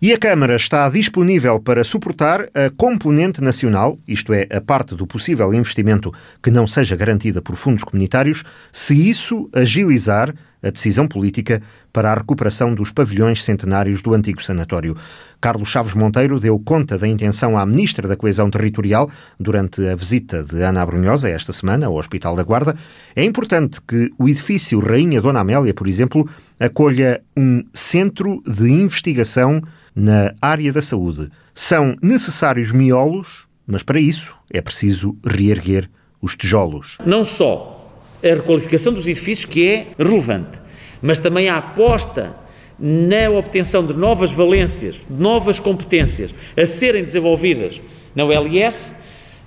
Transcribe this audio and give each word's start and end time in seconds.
E 0.00 0.12
a 0.12 0.18
Câmara 0.18 0.56
está 0.56 0.86
disponível 0.90 1.58
para 1.58 1.82
suportar 1.82 2.42
a 2.54 2.68
componente 2.76 3.40
nacional, 3.40 3.98
isto 4.06 4.34
é, 4.34 4.46
a 4.50 4.60
parte 4.60 4.94
do 4.94 5.06
possível 5.06 5.54
investimento 5.54 6.12
que 6.42 6.50
não 6.50 6.66
seja 6.66 6.94
garantida 6.94 7.40
por 7.40 7.56
fundos 7.56 7.82
comunitários, 7.82 8.44
se 8.70 9.08
isso 9.08 9.48
agilizar 9.54 10.34
a 10.62 10.68
decisão 10.68 11.08
política 11.08 11.62
para 11.92 12.12
a 12.12 12.14
recuperação 12.14 12.74
dos 12.74 12.90
pavilhões 12.90 13.42
centenários 13.42 14.02
do 14.02 14.12
antigo 14.12 14.42
sanatório. 14.42 14.94
Carlos 15.40 15.70
Chaves 15.70 15.94
Monteiro 15.94 16.38
deu 16.38 16.58
conta 16.58 16.98
da 16.98 17.08
intenção 17.08 17.56
à 17.56 17.64
Ministra 17.64 18.06
da 18.06 18.16
Coesão 18.16 18.50
Territorial 18.50 19.10
durante 19.40 19.86
a 19.86 19.96
visita 19.96 20.42
de 20.42 20.60
Ana 20.62 20.82
Abrunhosa 20.82 21.30
esta 21.30 21.54
semana 21.54 21.86
ao 21.86 21.94
Hospital 21.94 22.36
da 22.36 22.42
Guarda. 22.42 22.74
É 23.14 23.24
importante 23.24 23.80
que 23.80 24.12
o 24.18 24.28
edifício 24.28 24.78
Rainha 24.78 25.22
Dona 25.22 25.40
Amélia, 25.40 25.72
por 25.72 25.86
exemplo, 25.86 26.28
acolha 26.60 27.22
um 27.34 27.64
centro 27.72 28.42
de 28.46 28.68
investigação 28.68 29.62
na 29.96 30.34
área 30.42 30.70
da 30.70 30.82
saúde. 30.82 31.30
São 31.54 31.96
necessários 32.02 32.70
miolos, 32.70 33.48
mas 33.66 33.82
para 33.82 33.98
isso 33.98 34.36
é 34.52 34.60
preciso 34.60 35.16
reerguer 35.24 35.88
os 36.20 36.36
tijolos. 36.36 36.98
Não 37.04 37.24
só 37.24 37.90
a 38.22 38.26
requalificação 38.26 38.92
dos 38.92 39.06
edifícios, 39.06 39.46
que 39.46 39.66
é 39.66 39.86
relevante, 39.98 40.60
mas 41.00 41.18
também 41.18 41.48
a 41.48 41.56
aposta 41.56 42.36
na 42.78 43.30
obtenção 43.30 43.84
de 43.84 43.94
novas 43.94 44.30
valências, 44.30 44.96
de 44.96 45.22
novas 45.22 45.58
competências 45.58 46.30
a 46.56 46.66
serem 46.66 47.02
desenvolvidas 47.02 47.80
na 48.14 48.24
ULS, 48.24 48.94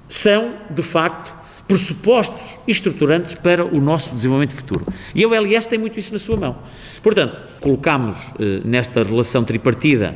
são, 0.08 0.56
de 0.70 0.82
facto, 0.82 1.39
pressupostos 1.70 2.58
estruturantes 2.68 3.36
para 3.36 3.64
o 3.64 3.80
nosso 3.80 4.16
desenvolvimento 4.16 4.56
futuro. 4.56 4.88
E 5.14 5.24
a 5.24 5.28
ULS 5.28 5.68
tem 5.68 5.78
muito 5.78 6.00
isso 6.00 6.12
na 6.12 6.18
sua 6.18 6.36
mão. 6.36 6.58
Portanto, 7.04 7.38
colocamos 7.62 8.18
eh, 8.40 8.62
nesta 8.66 9.04
relação 9.04 9.44
tripartida 9.44 10.16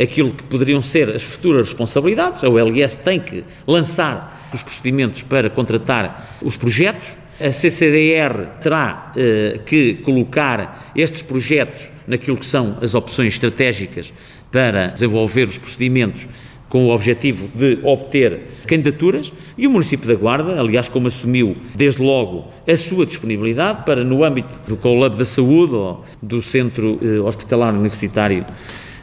aquilo 0.00 0.32
que 0.32 0.42
poderiam 0.44 0.80
ser 0.80 1.10
as 1.10 1.22
futuras 1.22 1.66
responsabilidades. 1.66 2.42
A 2.42 2.48
OLS 2.48 2.96
tem 2.96 3.20
que 3.20 3.44
lançar 3.66 4.48
os 4.52 4.62
procedimentos 4.62 5.22
para 5.22 5.50
contratar 5.50 6.38
os 6.42 6.56
projetos. 6.56 7.12
A 7.38 7.52
CCDR 7.52 8.46
terá 8.62 9.12
eh, 9.14 9.60
que 9.66 9.94
colocar 9.96 10.90
estes 10.96 11.20
projetos 11.20 11.90
naquilo 12.06 12.38
que 12.38 12.46
são 12.46 12.78
as 12.80 12.94
opções 12.94 13.34
estratégicas 13.34 14.10
para 14.50 14.86
desenvolver 14.86 15.48
os 15.48 15.58
procedimentos 15.58 16.26
com 16.74 16.86
o 16.86 16.90
objetivo 16.90 17.46
de 17.54 17.78
obter 17.84 18.48
candidaturas 18.66 19.32
e 19.56 19.64
o 19.64 19.70
município 19.70 20.08
da 20.08 20.16
Guarda, 20.16 20.58
aliás, 20.58 20.88
como 20.88 21.06
assumiu 21.06 21.54
desde 21.72 22.02
logo 22.02 22.48
a 22.66 22.76
sua 22.76 23.06
disponibilidade 23.06 23.84
para, 23.84 24.02
no 24.02 24.24
âmbito 24.24 24.48
do 24.66 24.76
Colab 24.76 25.16
da 25.16 25.24
Saúde 25.24 25.72
ou 25.72 26.04
do 26.20 26.42
Centro 26.42 26.98
eh, 27.00 27.20
Hospitalar 27.20 27.72
Universitário 27.72 28.44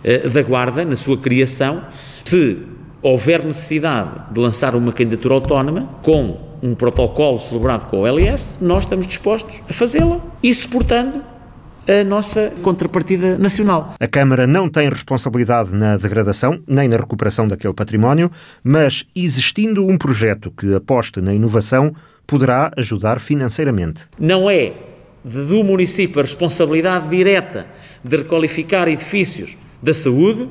eh, 0.03 0.27
da 0.27 0.42
Guarda, 0.42 0.83
na 0.83 0.97
sua 0.97 1.16
criação, 1.16 1.81
se 2.25 2.58
houver 3.02 3.45
necessidade 3.45 4.33
de 4.33 4.38
lançar 4.42 4.75
uma 4.75 4.92
candidatura 4.92 5.36
autónoma 5.36 5.88
com 6.02 6.52
um 6.61 6.75
protocolo 6.75 7.39
celebrado 7.39 7.89
com 7.89 8.02
o 8.02 8.05
LS, 8.05 8.58
nós 8.59 8.83
estamos 8.83 9.08
dispostos 9.08 9.61
a 9.69 9.72
fazê-la. 9.72 10.19
E 10.44 10.53
suportando 10.53 11.23
a 11.88 12.04
nossa 12.04 12.52
contrapartida 12.62 13.38
nacional. 13.38 13.96
A 14.00 14.08
Câmara 14.08 14.46
não 14.46 14.70
tem 14.70 14.90
responsabilidade 14.90 15.76
na 15.76 15.98
degradação 15.98 16.62
nem 16.68 16.88
na 16.88 16.98
recuperação 16.98 17.48
daquele 17.48 17.73
património, 17.73 18.32
mas 18.64 19.06
existindo 19.16 19.86
um 19.86 19.98
projeto 19.98 20.52
que 20.52 20.73
aposte 20.73 21.22
na 21.22 21.34
inovação, 21.34 21.94
poderá 22.28 22.72
ajudar 22.78 23.20
financeiramente. 23.20 24.04
Não 24.20 24.50
é 24.50 24.73
do 25.23 25.64
município 25.64 26.20
a 26.20 26.23
responsabilidade 26.23 27.10
direta 27.10 27.68
de 28.04 28.18
requalificar 28.18 28.88
edifícios 28.88 29.58
da 29.82 29.94
saúde, 29.94 30.50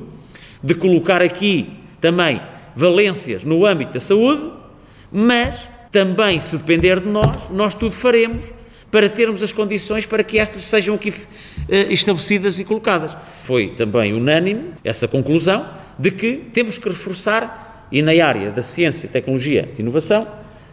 de 0.63 0.75
colocar 0.75 1.21
aqui 1.21 1.77
também 1.99 2.41
valências 2.75 3.43
no 3.43 3.65
âmbito 3.65 3.93
da 3.93 3.99
saúde, 3.99 4.51
mas 5.11 5.67
também, 5.91 6.39
se 6.39 6.55
depender 6.55 7.01
de 7.01 7.09
nós, 7.09 7.49
nós 7.49 7.75
tudo 7.75 7.93
faremos 7.93 8.45
para 8.91 9.07
termos 9.07 9.41
as 9.41 9.51
condições 9.53 10.05
para 10.05 10.23
que 10.23 10.37
estas 10.37 10.63
sejam 10.63 10.95
aqui 10.95 11.09
uh, 11.09 11.15
estabelecidas 11.89 12.59
e 12.59 12.65
colocadas. 12.65 13.15
Foi 13.45 13.69
também 13.69 14.13
unânime 14.13 14.73
essa 14.83 15.07
conclusão 15.07 15.67
de 15.97 16.11
que 16.11 16.43
temos 16.53 16.77
que 16.77 16.89
reforçar, 16.89 17.87
e 17.91 18.01
na 18.01 18.11
área 18.11 18.51
da 18.51 18.61
ciência, 18.61 19.07
tecnologia 19.07 19.69
e 19.77 19.81
inovação, 19.81 20.27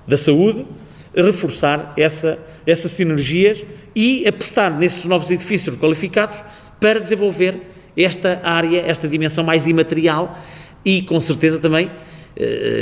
da 0.07 0.17
saúde, 0.17 0.67
reforçar 1.15 1.93
essa, 1.97 2.39
essas 2.67 2.93
sinergias 2.93 3.65
e 3.95 4.27
apostar 4.27 4.77
nesses 4.77 5.05
novos 5.05 5.31
edifícios 5.31 5.77
qualificados 5.77 6.43
para 6.81 7.01
desenvolver 7.01 7.61
esta 7.97 8.41
área, 8.45 8.81
esta 8.81 9.09
dimensão 9.09 9.43
mais 9.43 9.67
imaterial 9.67 10.39
e, 10.85 11.03
com 11.03 11.21
certeza, 11.21 11.59
também 11.59 11.87
eh, 11.87 11.91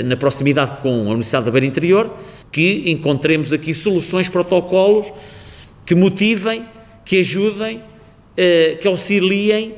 na 0.05 0.17
proximidade 0.17 0.83
com 0.83 0.91
a 0.91 1.11
Universidade 1.11 1.47
da 1.47 1.51
Beira 1.51 1.67
Interior, 1.67 2.15
que 2.53 2.91
encontremos 2.91 3.53
aqui 3.53 3.73
soluções, 3.73 4.29
protocolos 4.29 5.11
que 5.87 5.95
motivem, 5.95 6.67
que 7.05 7.21
ajudem, 7.21 7.81
eh, 8.37 8.77
que 8.81 8.89
auxiliem 8.89 9.77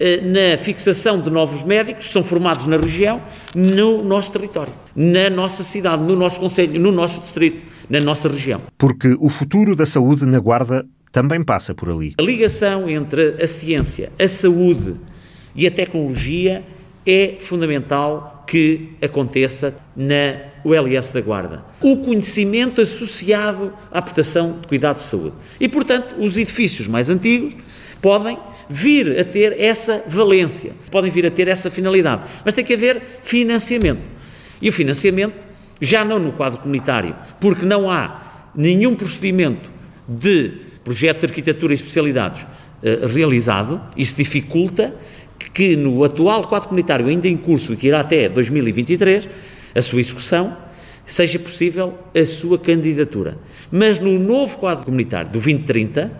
eh, 0.00 0.20
na 0.22 0.56
fixação 0.56 1.20
de 1.20 1.30
novos 1.30 1.62
médicos 1.62 2.06
que 2.06 2.12
são 2.12 2.24
formados 2.24 2.64
na 2.64 2.78
região, 2.78 3.22
no 3.54 4.02
nosso 4.02 4.32
território, 4.32 4.72
na 4.96 5.28
nossa 5.28 5.62
cidade, 5.62 6.02
no 6.02 6.16
nosso 6.16 6.40
conselho, 6.40 6.80
no 6.80 6.90
nosso 6.90 7.20
distrito, 7.20 7.62
na 7.88 8.00
nossa 8.00 8.28
região. 8.28 8.62
Porque 8.78 9.14
o 9.20 9.28
futuro 9.28 9.76
da 9.76 9.84
saúde 9.84 10.24
na 10.24 10.40
Guarda 10.40 10.86
também 11.12 11.42
passa 11.42 11.74
por 11.74 11.90
ali. 11.90 12.14
A 12.18 12.22
ligação 12.22 12.88
entre 12.88 13.42
a 13.42 13.46
ciência, 13.46 14.10
a 14.18 14.26
saúde 14.26 14.96
e 15.54 15.66
a 15.66 15.70
tecnologia 15.70 16.64
é 17.04 17.36
fundamental 17.40 18.39
que 18.50 18.96
aconteça 19.00 19.76
na 19.94 20.40
ULS 20.64 21.12
da 21.12 21.20
Guarda. 21.20 21.64
O 21.80 21.98
conhecimento 21.98 22.80
associado 22.80 23.72
à 23.92 24.02
prestação 24.02 24.58
de 24.60 24.66
cuidados 24.66 25.04
de 25.04 25.08
saúde. 25.08 25.36
E, 25.60 25.68
portanto, 25.68 26.16
os 26.18 26.36
edifícios 26.36 26.88
mais 26.88 27.10
antigos 27.10 27.54
podem 28.02 28.36
vir 28.68 29.20
a 29.20 29.24
ter 29.24 29.56
essa 29.56 30.02
valência, 30.04 30.72
podem 30.90 31.12
vir 31.12 31.24
a 31.26 31.30
ter 31.30 31.46
essa 31.46 31.70
finalidade. 31.70 32.24
Mas 32.44 32.52
tem 32.52 32.64
que 32.64 32.74
haver 32.74 33.00
financiamento. 33.22 34.10
E 34.60 34.68
o 34.68 34.72
financiamento, 34.72 35.46
já 35.80 36.04
não 36.04 36.18
no 36.18 36.32
quadro 36.32 36.58
comunitário, 36.58 37.14
porque 37.40 37.64
não 37.64 37.88
há 37.88 38.50
nenhum 38.52 38.96
procedimento 38.96 39.70
de 40.08 40.54
projeto 40.82 41.20
de 41.20 41.26
arquitetura 41.26 41.72
e 41.72 41.76
especialidades 41.76 42.42
uh, 42.42 43.06
realizado, 43.06 43.80
isso 43.96 44.16
dificulta 44.16 44.92
que 45.52 45.76
no 45.76 46.04
atual 46.04 46.46
quadro 46.46 46.68
comunitário 46.68 47.06
ainda 47.06 47.28
em 47.28 47.36
curso 47.36 47.72
e 47.72 47.76
que 47.76 47.86
irá 47.86 48.00
até 48.00 48.28
2023, 48.28 49.28
a 49.74 49.82
sua 49.82 50.00
execução, 50.00 50.56
seja 51.06 51.38
possível 51.38 51.98
a 52.14 52.24
sua 52.24 52.58
candidatura. 52.58 53.38
Mas 53.70 53.98
no 53.98 54.18
novo 54.18 54.58
quadro 54.58 54.84
comunitário 54.84 55.28
do 55.28 55.32
2030, 55.34 56.10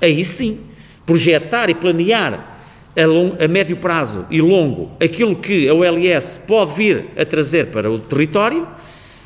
aí 0.00 0.24
sim, 0.24 0.60
projetar 1.04 1.68
e 1.68 1.74
planear 1.74 2.58
a, 2.96 3.06
long, 3.06 3.36
a, 3.38 3.46
médio 3.46 3.76
prazo 3.76 4.26
e 4.30 4.40
longo 4.40 4.90
aquilo 5.00 5.36
que 5.36 5.68
a 5.68 5.74
OLS 5.74 6.40
pode 6.46 6.74
vir 6.74 7.06
a 7.16 7.24
trazer 7.24 7.66
para 7.66 7.90
o 7.90 7.98
território 7.98 8.66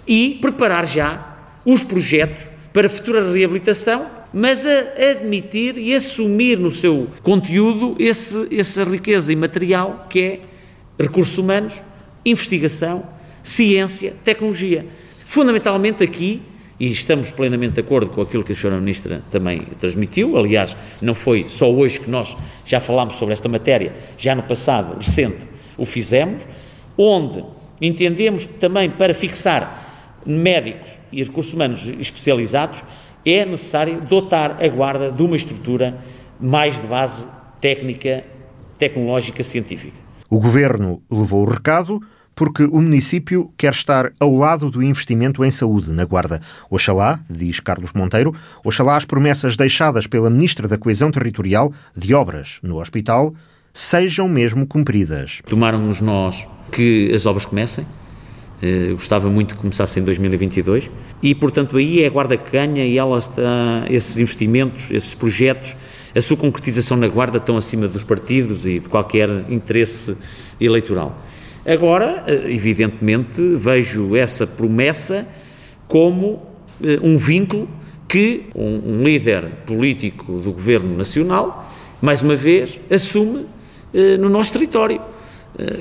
e 0.07 0.39
preparar 0.41 0.87
já 0.87 1.37
os 1.65 1.85
projetos 1.85 2.47
para 2.73 2.89
futura 2.89 3.33
reabilitação 3.33 4.22
mas 4.33 4.65
a 4.65 5.11
admitir 5.11 5.77
e 5.77 5.95
assumir 5.95 6.59
no 6.59 6.71
seu 6.71 7.09
conteúdo 7.23 7.97
esse, 7.99 8.49
essa 8.57 8.85
riqueza 8.85 9.33
imaterial 9.33 10.07
que 10.09 10.21
é 10.21 10.41
recursos 10.99 11.37
humanos, 11.39 11.83
investigação, 12.25 13.05
ciência, 13.43 14.15
tecnologia. 14.25 14.87
Fundamentalmente 15.25 16.03
aqui, 16.03 16.43
e 16.79 16.91
estamos 16.91 17.31
plenamente 17.31 17.75
de 17.75 17.81
acordo 17.81 18.11
com 18.11 18.21
aquilo 18.21 18.43
que 18.43 18.53
a 18.53 18.55
Sra. 18.55 18.77
Ministra 18.79 19.23
também 19.31 19.63
transmitiu, 19.79 20.37
aliás, 20.37 20.77
não 21.01 21.15
foi 21.15 21.47
só 21.49 21.71
hoje 21.71 22.01
que 22.01 22.11
nós 22.11 22.37
já 22.67 22.81
falámos 22.81 23.17
sobre 23.17 23.33
esta 23.33 23.49
matéria, 23.49 23.93
já 24.19 24.35
no 24.35 24.43
passado 24.43 24.97
recente 24.97 25.39
o 25.77 25.87
fizemos, 25.87 26.47
onde 26.97 27.45
entendemos 27.81 28.47
também 28.47 28.91
para 28.91 29.15
fixar 29.15 30.21
médicos 30.27 31.01
e 31.11 31.23
recursos 31.23 31.53
humanos 31.53 31.89
especializados 31.99 32.83
é 33.25 33.45
necessário 33.45 34.01
dotar 34.01 34.63
a 34.63 34.69
Guarda 34.69 35.11
de 35.11 35.23
uma 35.23 35.37
estrutura 35.37 35.99
mais 36.41 36.81
de 36.81 36.87
base 36.87 37.27
técnica, 37.61 38.25
tecnológica, 38.79 39.43
científica. 39.43 39.97
O 40.29 40.41
Governo 40.41 41.03
levou 41.11 41.47
o 41.47 41.51
recado 41.51 42.01
porque 42.35 42.65
o 42.65 42.81
município 42.81 43.53
quer 43.57 43.73
estar 43.73 44.13
ao 44.19 44.35
lado 44.35 44.71
do 44.71 44.83
investimento 44.83 45.45
em 45.45 45.51
saúde 45.51 45.91
na 45.91 46.05
Guarda. 46.05 46.41
Oxalá, 46.71 47.21
diz 47.29 47.61
Carlos 47.61 47.93
Monteiro, 47.93 48.35
oxalá 48.65 48.97
as 48.97 49.05
promessas 49.05 49.57
deixadas 49.57 50.07
pela 50.07 50.31
Ministra 50.31 50.67
da 50.67 50.79
Coesão 50.79 51.11
Territorial 51.11 51.73
de 51.97 52.15
obras 52.15 52.59
no 52.63 52.81
hospital 52.81 53.35
sejam 53.73 54.29
mesmo 54.29 54.67
cumpridas. 54.67 55.41
Tomaram-nos 55.47 56.01
nós 56.01 56.47
que 56.71 57.11
as 57.15 57.27
obras 57.27 57.47
comecem, 57.47 57.87
Uh, 58.63 58.93
gostava 58.95 59.29
muito 59.29 59.57
que 59.57 59.61
começasse 59.61 59.99
em 59.99 60.05
2022 60.05 60.89
e, 61.21 61.35
portanto, 61.35 61.77
aí 61.77 62.05
é 62.05 62.07
a 62.07 62.11
Guarda 62.11 62.37
que 62.37 62.49
ganha 62.53 62.87
e 62.87 62.97
ela 62.97 63.19
está, 63.19 63.85
esses 63.91 64.17
investimentos, 64.19 64.89
esses 64.93 65.17
projetos 65.17 65.75
a 66.15 66.21
sua 66.21 66.37
concretização 66.37 66.97
na 66.97 67.09
Guarda 67.09 67.39
estão 67.39 67.57
acima 67.57 67.89
dos 67.89 68.05
partidos 68.05 68.67
e 68.67 68.79
de 68.79 68.89
qualquer 68.89 69.29
interesse 69.49 70.17
eleitoral. 70.61 71.19
Agora, 71.65 72.25
eh, 72.27 72.53
evidentemente, 72.53 73.41
vejo 73.55 74.15
essa 74.15 74.47
promessa 74.47 75.27
como 75.89 76.43
eh, 76.83 76.99
um 77.03 77.17
vínculo 77.17 77.69
que 78.07 78.45
um, 78.55 79.03
líder 79.03 79.47
político 79.65 80.39
do 80.41 80.53
Governo 80.53 80.95
Nacional, 80.97 81.73
mais 82.03 82.21
uma 82.21 82.37
vez, 82.37 82.79
assume 82.91 83.47
eh, 83.95 84.19
no 84.19 84.29
nosso 84.29 84.53
território. 84.53 85.01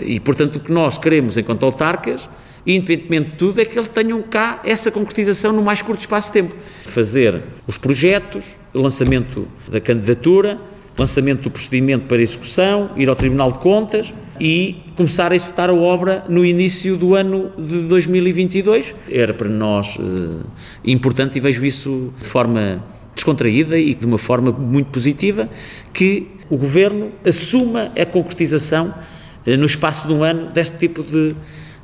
E, 0.04 0.20
portanto, 0.20 0.58
o 0.58 0.60
que 0.60 0.72
nós 0.72 0.98
queremos 0.98 1.38
enquanto 1.38 1.64
autarcas, 1.66 2.30
independentemente 2.66 3.32
de 3.32 3.38
tudo, 3.38 3.62
é 3.62 3.66
que 3.66 3.78
eles 3.78 3.88
tenham 3.88 4.22
cá 4.22 4.62
essa 4.64 4.92
concretização 4.92 5.54
no 5.54 5.62
mais 5.62 5.82
curto 5.82 6.00
espaço 6.00 6.28
de 6.28 6.34
tempo. 6.34 6.56
Fazer 6.84 7.44
os 7.66 7.78
projetos, 7.78 8.46
o 8.74 8.82
lançamento 8.82 9.48
da 9.70 9.80
candidatura, 9.80 10.60
lançamento 10.98 11.44
do 11.44 11.52
procedimento 11.52 12.06
para 12.06 12.22
execução, 12.22 12.92
ir 12.96 13.10
ao 13.10 13.16
Tribunal 13.16 13.52
de 13.52 13.60
Contas 13.60 14.14
e 14.40 14.78
começar 14.96 15.32
a 15.32 15.36
executar 15.36 15.70
a 15.70 15.74
obra 15.74 16.26
no 16.28 16.46
início 16.46 16.98
do 16.98 17.16
ano 17.16 17.52
de 17.58 17.82
2022. 17.84 18.94
Era 19.10 19.34
para 19.34 19.50
nós 19.50 19.98
eh, 20.00 20.46
importante 20.86 21.38
e 21.38 21.40
vejo 21.40 21.64
isso 21.64 22.14
de 22.18 22.26
forma 22.26 22.84
descontraída 23.16 23.78
e 23.78 23.94
de 23.96 24.06
uma 24.06 24.18
forma 24.18 24.52
muito 24.52 24.90
positiva 24.92 25.50
que 25.94 26.28
o 26.50 26.58
Governo 26.58 27.12
assuma 27.26 27.92
a 28.00 28.06
concretização 28.06 28.94
eh, 28.94 29.21
no 29.46 29.66
espaço 29.66 30.08
de 30.08 30.14
um 30.14 30.24
ano 30.24 30.52
deste 30.52 30.78
tipo 30.78 31.04
de, 31.04 31.36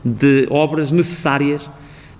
de 0.03 0.47
obras 0.49 0.91
necessárias 0.91 1.69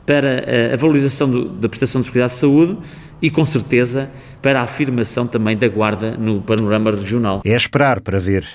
para 0.05 0.73
a 0.73 0.77
valorização 0.77 1.29
do, 1.29 1.49
da 1.49 1.67
prestação 1.67 2.01
de 2.01 2.11
cuidados 2.11 2.35
de 2.35 2.41
saúde 2.41 2.77
e, 3.21 3.29
com 3.29 3.43
certeza, 3.43 4.09
para 4.41 4.61
a 4.61 4.63
afirmação 4.63 5.27
também 5.27 5.57
da 5.57 5.67
Guarda 5.67 6.11
no 6.17 6.41
panorama 6.41 6.91
regional. 6.91 7.41
É 7.45 7.55
esperar 7.55 8.01
para 8.01 8.19
ver 8.19 8.47